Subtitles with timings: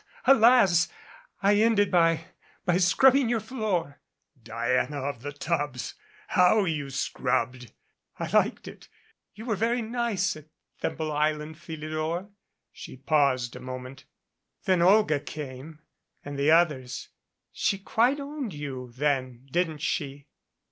[0.25, 0.89] Alas!
[1.43, 2.25] I ended by
[2.65, 4.01] by scrubbing your floor."
[4.41, 5.93] "Diana of the Tubs!
[6.29, 7.71] How you scrubbed!"
[8.19, 8.87] "I liked it.
[9.35, 10.47] You were very nice at
[10.79, 12.31] Thimble Island, Philidor."
[12.71, 14.05] She paused a moment.
[14.65, 15.81] "Then Olga came
[16.25, 17.09] and the others.
[17.51, 20.25] She quite owned you, then, didn't she?"